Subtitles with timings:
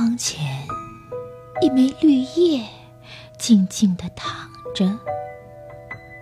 [0.00, 0.66] 窗前，
[1.60, 2.64] 一枚绿叶
[3.36, 4.98] 静静地躺着，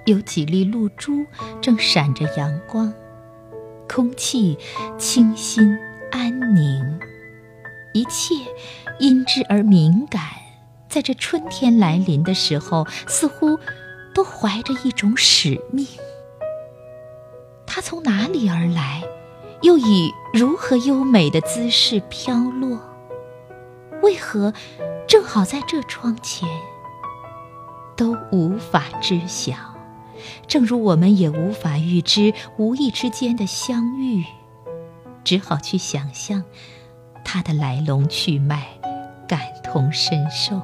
[0.05, 1.25] 有几粒露珠
[1.61, 2.93] 正闪着阳光，
[3.89, 4.59] 空气
[4.99, 5.79] 清新
[6.11, 6.99] 安宁，
[7.95, 8.35] 一切
[8.99, 10.23] 因之而敏感，
[10.89, 13.61] 在这春天来临的时候，似乎
[14.13, 15.87] 都怀着一种使命。
[17.65, 19.05] 它从哪里而来？
[19.63, 22.81] 又以如何优美的姿势飘落？
[24.03, 24.53] 为何
[25.07, 26.49] 正好在这窗前？
[27.97, 29.55] 都无法知晓，
[30.47, 34.25] 正如我们也无法预知无意之间的相遇，
[35.25, 36.45] 只好去想象
[37.25, 38.69] 它的来龙去脉，
[39.27, 40.63] 感同身受。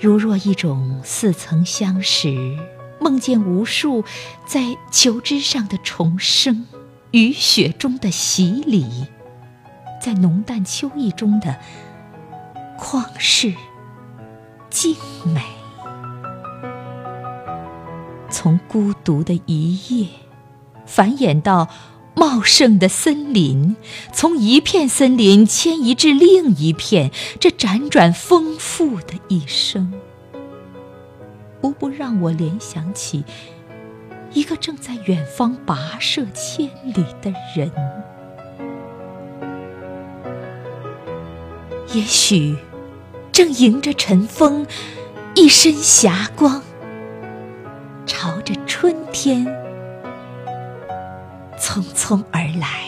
[0.00, 2.56] 如若一种似曾相识。
[3.00, 4.04] 梦见无数
[4.44, 6.66] 在求知上的重生，
[7.12, 9.06] 雨雪中的洗礼，
[10.00, 11.56] 在浓淡秋意中的
[12.78, 13.52] 旷世
[14.70, 15.42] 静美。
[18.30, 20.08] 从孤独的一叶
[20.86, 21.68] 繁衍到
[22.14, 23.76] 茂盛的森林，
[24.12, 29.92] 从一片森林迁移至另一片，这辗转丰富的一生。
[31.62, 33.24] 无不让我联想起
[34.32, 37.72] 一个正在远方跋涉千里的人，
[41.92, 42.56] 也许
[43.32, 44.66] 正迎着晨风，
[45.34, 46.62] 一身霞光，
[48.04, 49.46] 朝着春天
[51.58, 52.87] 匆匆而来。